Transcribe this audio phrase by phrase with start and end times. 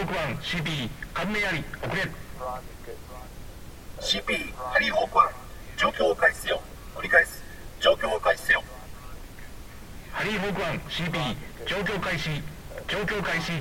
[0.00, 2.02] ホーク1 CP 関連あり遅れ
[4.00, 5.18] CP ハリーホーク
[5.76, 6.62] 1状況を開始せよ。
[6.96, 7.42] 繰り返す。
[7.80, 8.62] 状況を開始せよ。
[10.10, 11.36] ハリーホーク1 CP
[11.66, 12.30] 状況開始
[12.88, 13.52] 状況開始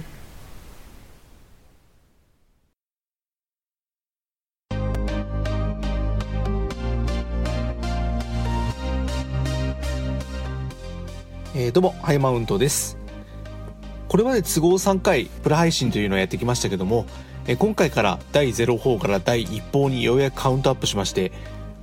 [11.56, 12.99] えーどうも、ハイマウントです。
[14.10, 17.06] これまで都合3回、プラ配信というのをやってきましたけども、
[17.46, 21.32] え今回から第0報から第1報にようやくカウントアップしまして、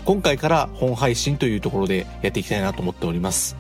[0.04, 3.56] 今回から本配信というところでやっていきたいなと思っております。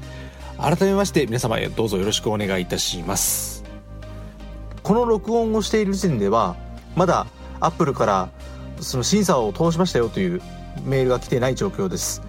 [0.58, 3.62] 改めまして皆様どうぞよろしくお願いいたします。
[4.82, 6.56] この録音をしている時点では、
[6.96, 7.28] まだ
[7.60, 8.28] Apple から
[8.80, 10.42] その審査を通しましたよという
[10.84, 12.20] メールが来てない状況です。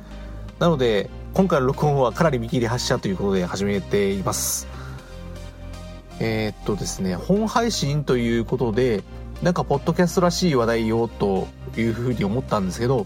[0.60, 4.68] なので今回の録音はかなり見切り発車ということで始めています
[6.20, 9.04] えーっとですね本配信ということで
[9.42, 13.06] なんかポッドキャストらしい話題をというふうに思ったんですけど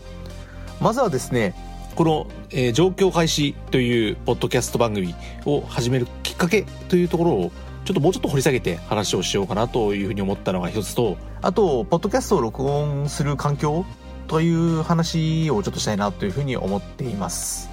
[0.80, 1.54] まずはですね
[1.96, 5.14] この、えー状況開始というポッドキャスト番組
[5.46, 7.52] を始めるきっかけというところを
[7.84, 13.86] ちょっともうちょっと掘り下げて話をしようかなというふうに思ったのが一つとあとポッドキャストを録音する環境
[14.28, 17.70] という話をちょっとしたいなというふうに思っています。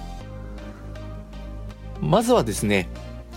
[2.01, 2.89] まずはですね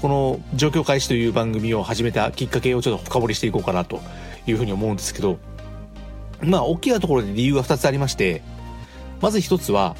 [0.03, 4.01] この「状況開始」という番組を始めたきっかけをちょっと深掘りしていこうかなと
[4.49, 5.39] いうふうに思うんですけど
[6.43, 8.43] まあ大きなところで理由が2つありまして
[9.21, 9.95] まず1つは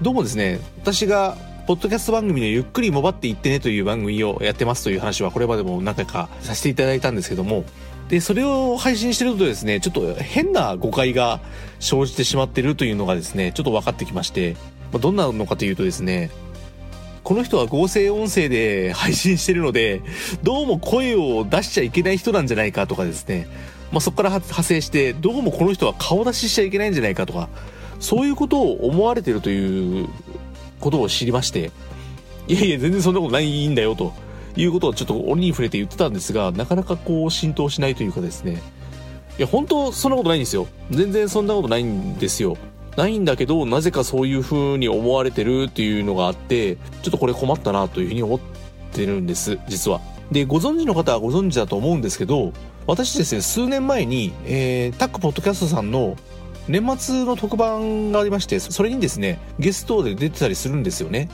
[0.00, 7.64] どうもですね私がポッドキャスト番組のゆっくりもばっていってねという番組をやってますという話はこれまでも何回かさせていただいたんですけども
[8.08, 11.40] でそれを配信してるとですねちょっと変な誤解が
[11.78, 14.56] 生じてしまってるというのがですねちょっと分かってきまして
[14.92, 16.30] まあどんなのかというとですね
[17.26, 20.00] この人は合成音声で配信してるので、
[20.44, 23.48] どうも声を出しちゃいけない人なんじゃないかとかですね、
[23.90, 27.48] まあ、そこから派生して、どうもこの人は顔出ししちゃいけないんじゃないかとか、
[27.98, 30.08] そういうことを思われてるという
[30.78, 31.72] ことを知りまして、
[32.46, 34.12] いやいや、全然そんなことないんだよと
[34.54, 38.62] いうことをちょっと鬼に触れて言ってたんですが、なかなかこう浸透しないというかですね、
[39.36, 40.68] いや、本当そんなことないんですよ。
[40.92, 42.56] 全然そんなことないんですよ。
[42.96, 48.40] ないんだけど、なぜかそういう風に思われてるっていうのがあって、ちょっとこれ困ったなというふうに思っ
[48.92, 50.00] てるんです、実は。
[50.32, 52.52] で、ご存知の方はご存知だと思うんですけど、
[52.86, 56.16] 私ですね、数年前に、えー、タックポッドキャストさんの
[56.68, 61.28] 年末の特番がありまして、それにですね、ゲストで出てたりするんですよね。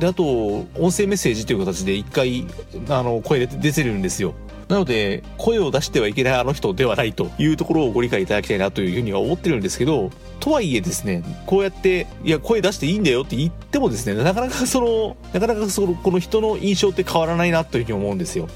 [0.00, 2.46] で、あと、音声メッセージという形で一回、
[2.88, 4.34] あの、声出てるんですよ。
[4.70, 18.46] なので、声を出してはいけないあの人ではないというところをご理解いただきたいなというふうには思ってるんですけど、とはいえですね、こうやって、いや、声出していいんだよって言ってもですね、なかなかその、なかなかその、この人の印象って変わらないなというふうに思うんですよ。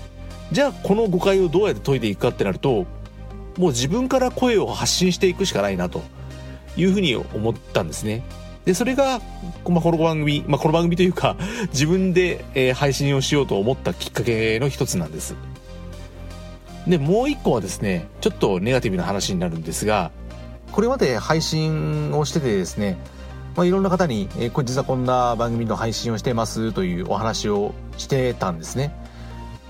[0.53, 2.87] じゃあ、この誤解をどうやって解いていくかってなると、
[3.59, 6.01] もう自分から声を発信していくしかないなと
[6.77, 8.23] いうふうに思ったんですね。
[8.65, 9.21] で、それが、
[9.69, 11.37] まあ、この番組、まあ、この番組というか、
[11.73, 15.35] 自分で、え配信をしようと思ったきっかけの一つなんです。
[16.87, 20.11] で、もう一個はですね、ちょっとネガティブな話になるんですが、
[20.73, 22.99] これまで配信をしててですね、
[23.57, 28.93] まあ、いろんな方に、えーこれ実はこんな番組の配信をしてますというお話をしてたんですね。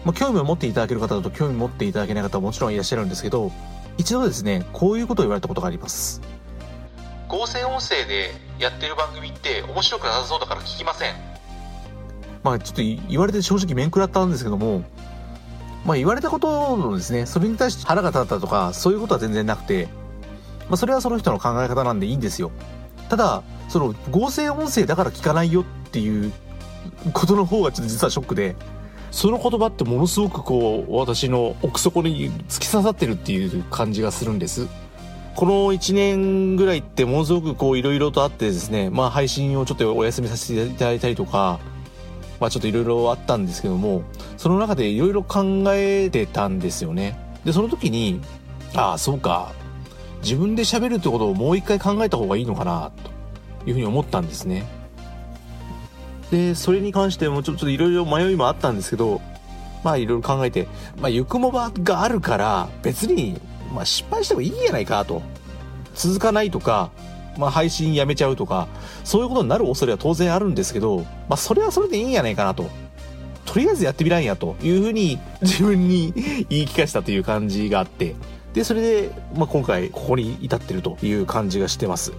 [0.04, 3.52] まあ、興味を持っていただける方だと興味を持っていただけない方はもちろんいらっしゃるんですけど、
[3.96, 6.20] 一度ですね、こういうことを言われたことがあります。
[7.28, 11.14] 合成音声でやってる番組って面白くなさそうだから聞きません。
[12.42, 14.84] まあちょっと言われて正直面食らったんですけども、
[15.84, 19.88] まあ言われたことのですね、それに対して腹が立ったとか、そういうことは全然なくて、
[20.68, 22.50] まあそれはその人の考え方なんでいいんですよ。
[23.08, 26.32] ただ、その合成音声だから聞かないよっていう
[27.12, 28.56] ことの方がちょっと実はショックで、
[29.10, 34.66] その言葉ってものすごくこう、私の奥底に突き刺さってるっていう感じがするんです。
[35.36, 41.58] この1年ぐらいってものすごくこういろいろとあってですね、まあ配信をちょっとお休みさせていただいたりとか、
[42.40, 44.02] まあちょっといろいろあったんですけども、
[44.36, 47.18] その中でいろいろ考えてたんですよね。
[47.44, 48.20] で、その時に、
[48.74, 49.52] ああ、そうか。
[50.22, 52.90] 自分で喋るってことをもう一回考えた方がいいのかな、
[53.62, 54.64] というふうに思ったんですね。
[56.30, 59.20] で、それに関してもちょっといろいろ迷いもあったんですけど、
[59.84, 60.66] まあいろいろ考えて、
[60.98, 63.38] まあゆくもばがあるから別に、
[63.74, 65.22] まあ失敗してもいいやないかと。
[65.94, 66.90] 続かないとか、
[67.38, 68.68] まあ配信やめちゃうとか、
[69.04, 72.68] そういうことになる恐れは当然あるんですけど、まあそれはそれでいいんやないかなと。
[73.44, 76.12] とりあえずやってみらんやというふうに自分に
[76.48, 78.14] 言い聞かせたという感じがあって、
[78.52, 82.12] で、それで、まあ今回ここに至ってるという感じがしてます。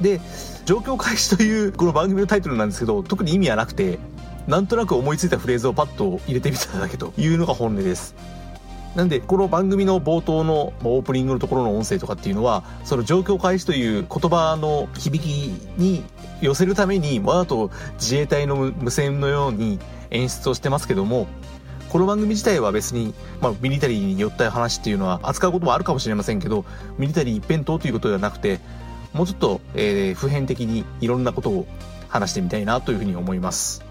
[0.00, 0.20] で、
[0.64, 3.98] 状況開始というこの番組のタイトルなんですけど、特に意味はなくて、
[4.46, 8.14] なんとなく思いついたフレーズをパッと入れてみただけというのが本音です。
[8.94, 15.28] なんでこの番組の冒頭のオープニングのところの音声とかっていうのはその状況開始という言葉の響き
[15.76, 16.04] に
[16.40, 19.80] 寄せるためにわざと自衛隊の無線のように
[20.10, 21.26] 演出をしてますけども
[21.88, 26.64] この番組自体は別に、まあ、ミリタリーに寄った話っていうのは扱うこともあるかもしれませんけど
[26.96, 28.60] ミリタリー一辺倒ということではなくて
[29.12, 31.66] もうちょっと、えー普遍的にいろんなことを
[32.08, 33.83] 話してみたいなというふうに思います。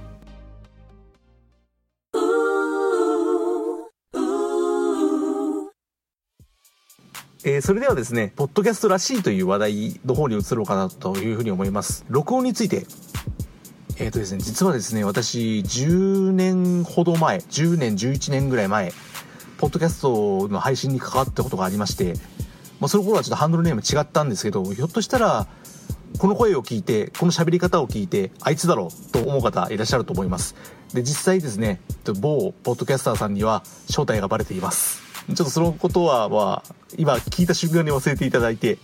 [7.45, 12.06] えーそれではですね、ポッドキャストらしいという話題の方に移ろうかなというふうに思います。
[12.07, 12.86] 録音について。
[13.98, 18.94] えっ、とですね、実はですね、私、10年ほど前、10年、11年ぐらい前、
[19.57, 22.13] ポッドキャストの配信に関わったことがありまして、
[22.80, 25.48] まあ、その頃はちょっとハンドルネーム違ったんですけど、ひょっとしたら、
[26.19, 30.56] この声を聞いて、この喋り方を聞いて、あいつだろうと思う方いらっしゃると思います。
[30.94, 35.02] で、実際ですね、某ポッドキャスターさんには正体がバレています。
[35.28, 38.78] ちょっとそのことは、まあ、今聞いた瞬間に忘れていただいて、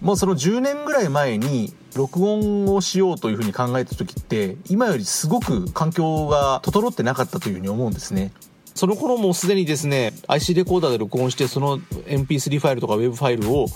[0.00, 8.32] もうその10年ぐらい前に録音をしようというふうに考えた時って、今よりすごく環境が整ってなかったというふうに思うんですね。
[8.74, 13.66] その頃もすでにですね、IC レコーダーで録音して、その MP3 ファイルとか Web ファイルを、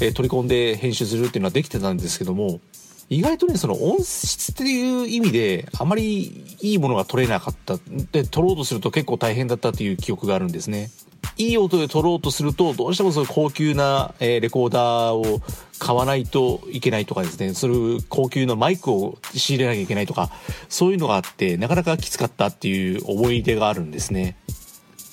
[0.00, 2.60] え取り込んで編集するっていうのはできてたんですけども、
[3.08, 7.78] 意外とね、その音質っていう意味で、あまりいいものが取れなかった。
[8.12, 10.90] で、撮ろうとすると結構大変だったっていう記憶があるんですね。
[11.36, 15.40] いい音で撮ろうとすると、どうしてもそういう高級な、えレコーダーを
[15.78, 20.30] 買わないといけないとかですね、そういう高級なマイクを仕入れなきゃいけないとか、
[20.68, 24.36] そういうのがあって、なかなかきつかったっていう思い出があるんですね。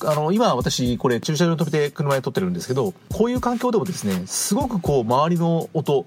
[0.05, 6.05] あの、今私、これ駐車場に止めて車で撮ってるんですけど、こういう環境でもですね、すごくこう、周りの音、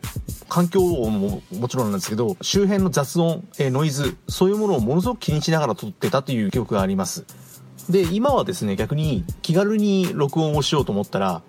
[0.48, 7.24] 環境音ももちろんなんですけど、周辺の雑音、えノイズ、そういうものをものすごく気にしながら撮ってたという記憶があります。
[7.88, 11.42] で、今はですね、逆に気軽に録音をしようと思ったら、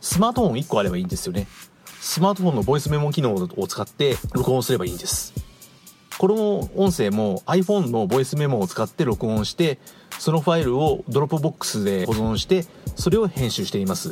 [0.00, 1.46] スマートフォン1個あればいいんですよね。
[2.00, 5.34] スマートフォンのボイスメモ機能を使って録音すればいいんです。
[6.18, 9.78] この音声も iPhone のボイスメモを使って録音して、
[10.18, 12.66] そのファイルを Dropbox で保存して、
[12.96, 14.10] それを編集しています。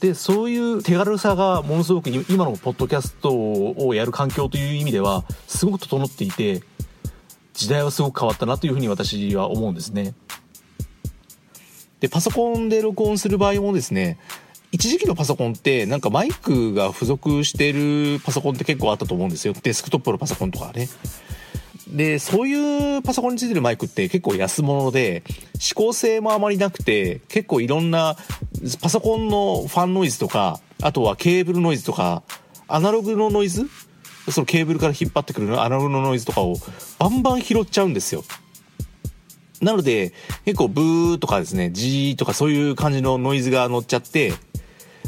[0.00, 6.62] で、そういう手軽さがものすごく今のポッドキャストをやる環境という意味では、すごく整っていて、
[7.58, 10.14] 時代はすごく変わったなというふうに私は思うんですね。
[11.98, 14.16] で、パソコンで録音する場合もですね、
[14.70, 19.54] 一時期のパソコンってなんかマイクが付属してるパソコンって結構あったと思うんですよ。
[19.60, 20.88] デスクトップのパソコンとかね。
[21.88, 28.16] で、そういうパソコンについてるマイクって結構安物で、指向性もあまりなくて、結構いろんな
[28.80, 32.22] パソコンのファンノイズとか、あとはケーブルノイズとか、
[32.68, 33.68] アナログのノイズ
[34.32, 36.56] そのケーブルから引っ張ってくるアナログのノイズとかを
[36.98, 38.24] バンバン拾っちゃうんですよ。
[39.60, 40.12] なので、
[40.44, 44.32] 結構ブーとかですね、ジーとかそういう感じのノイズが乗っちゃって、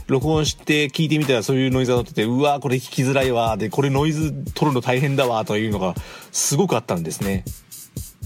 [0.06, 5.94] 録音して聞いてみたらそういうノイズが乗ってて、うわーこれ聞きづらいわで、これノイズ取るの大変だわーというのが
[6.32, 7.44] すごくあったんですね。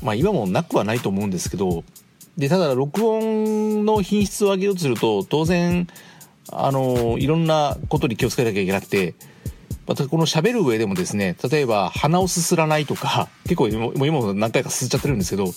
[0.03, 1.85] まあ今もなくはないと思うんですけど、
[2.39, 5.87] で、ただ録音の品質を上げようとすると、当然、
[6.51, 9.15] あの、いろんなことに気をつけなきゃいけなくて、
[9.87, 15.53] またこの喋る上でもですね、例えば鼻をすすらないとか、 結構今も何回かすすっちゃってるんですけど、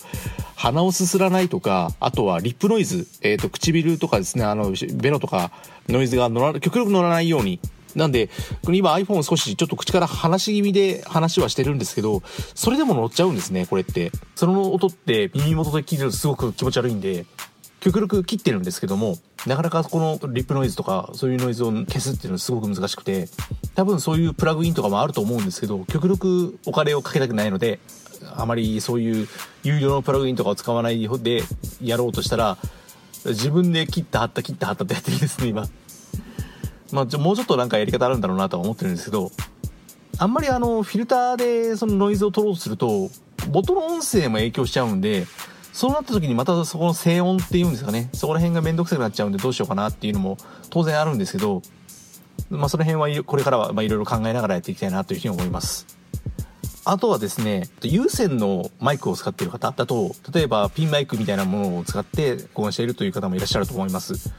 [0.55, 5.51] 鼻をすすらないとか、あとはリップノイズ、えっ、と、唇とかですね、あの、ベロとか
[5.87, 7.59] ノイズが乗ら、極力乗らないように。
[7.95, 8.29] なんで、
[8.69, 12.21] 今 iPhone 少しちょっと口から話し気味で話はしてるんですけど、
[12.53, 14.11] それでも乗っちゃうんですね、これって。
[14.35, 17.25] その音って耳元で聞いてるとすごく気持ち悪いんで、
[17.79, 23.29] 極力切ってるんですけども、なかなかこのリップノイズとかそういうノイズを消すっていうのはすごく難しくて、
[23.77, 27.79] 多分そういうプラグインとかもあると思うんですけど、極力お金をかけたくないので、
[28.35, 29.27] あまりそういう
[29.61, 31.43] 有料のプラグインとかを使わないで
[31.79, 32.57] やろうとしたら、
[33.23, 35.67] 自分で切った貼った切った貼ったってやってるんですね、今。
[36.91, 39.31] まあ、もうちょっとなんかやり方あるんだろうなとは思ってるんですけど、
[40.17, 43.11] あんまりあの、フィルターでそのノイズを取ろうとすると、
[43.51, 45.27] 元の音声も影響しちゃうんで、
[45.71, 50.39] そうなった時にまたそこの静音っていうんですかね、そこら辺がめんどくさくなっちゃうんでどうしようかなっていうのも
[50.71, 51.61] 当然あるんですけど、
[52.49, 55.97] まあその辺はこれからはまあいろいろ考えながらやっていきたいなというふうに思います。
[56.89, 64.31] あとはですね、有線のマイクを使っている方だと、例えばピンマイクみたいなものを使って録音しているという方もいらっしゃると思います。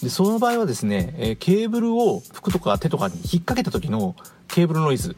[0.00, 4.14] で、その場合はですね、えケーブルを服とか手とかに引っ掛けた時の
[4.46, 5.16] ケーブルノイズ。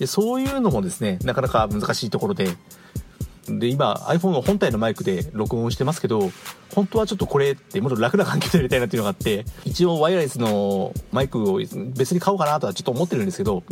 [0.00, 2.48] で、そういうのもですね、なかなか難しいところで、
[3.48, 6.30] で、今 iPhone の本体のマイクで録音してますけど、
[6.74, 13.62] 本当はちょっとこれってもっと楽な環境でやりたいなっていうのがあって、一応ワイヤレスのマイクを別に買おうかなとはちょっと思ってるんですけど、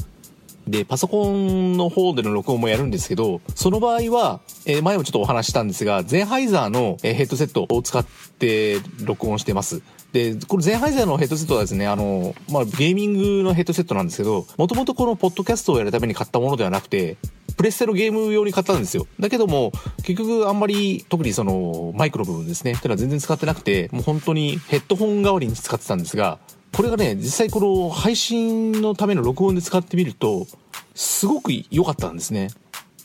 [0.67, 9.83] で、パソコンの方での録音もやるんですけど、その場合は、えー前もちょっとお話ししたんですが、ゼンハイザーのヘッドセットを使って録音してます。
[10.12, 17.16] で、これゼンハイザーのヘッドセットはですね、あの、まあ、ゲーミングのヘッドセットなんですけど、もともとこのポッドキャストをやるために買ったものではなくて、
[17.57, 19.07] プレステのゲーム用に買ったんですよ。
[19.19, 19.73] だけども、
[20.04, 26.38] 結局あんまり、特にその、マイクの部分ですね、っていうのは全然使ってなくて、もう本当にヘッドホン代わりに使ってたんですが、
[26.75, 30.47] これがね、実際この配信のための録音で使ってみると、
[30.95, 32.49] すごく良かったんですね。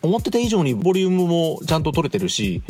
[0.02, 2.62] 思ってた以上にボリュームもちゃんと取れてるし、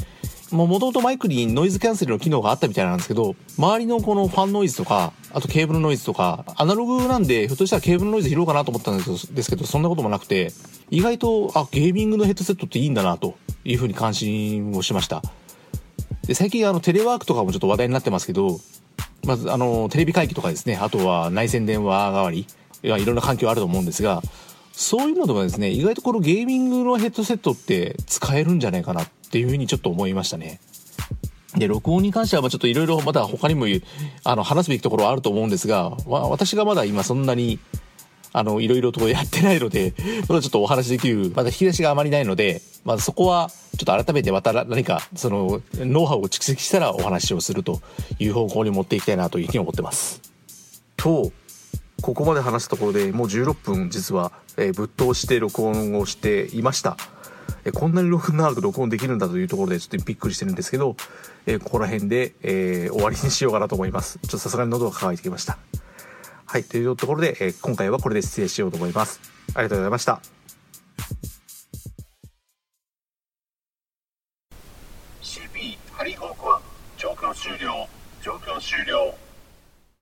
[0.51, 9.03] もともとマイクにノイズキャンセルの機能があったみたいなんですけど、周りのこのファンノイズとか、あとケーブルノイズとか、アナログなんで、ひょっとしたらケーブルノイズ拾おうかなと思ったんで
[9.43, 10.53] すけど、そんなこともなくて、
[10.89, 13.35] 意外と、あ、ゲーミングのヘッドセットっていいんだな、と
[13.65, 15.21] いうふうに関心をしました。
[16.25, 18.59] で、最近あの、テレワークとかもちょっと話題になってますけど、
[19.25, 22.47] まずあの、テレビ会議とかですね、あとは内線電話代わり、
[22.83, 24.21] いろんな環境あると思うんですが、
[24.77, 30.59] そういうのでもですね、意外とこのゲーミングのヘッドセットって使えるんじゃないかなっていうふうにちょっと思いましたね。
[31.55, 33.65] で、録音に関しては、まあちょっといろいろまだ他にも、
[34.23, 37.57] あの、話すべきところはあると思うんですが、わ私がまだ今そんなに、
[38.33, 39.95] あの、いろいろとやってないので、
[40.29, 47.81] まだちょっとお話できる、まだ引き出しがあまりないので、まあそこは、ちょっと改めてまた何か、その、ノウハウを蓄積したらお話をすると
[48.19, 50.21] いう方向に持っていきたいなというふうに思ってます。
[50.97, 51.31] と、
[52.01, 56.97] ここまで話したところでもう16分実は、えー、ぶっ通して録音をしていました。
[57.67, 60.95] えこんなに録音長く録音できるんだというところでちょっとびっくりしてるんですけど、
[61.45, 64.19] えここら辺で、えー、終わりにしようかなと思います。
[64.19, 65.57] ちょっとさすがに喉が渇いてきました。
[66.45, 69.19] はい、というところで、え今回はこれで失礼しようと思います。
[69.53, 70.21] ありがとうございました。
[75.21, 76.61] CP ハリーホークは
[76.97, 77.87] 状況終了。
[78.21, 79.26] 状況終了。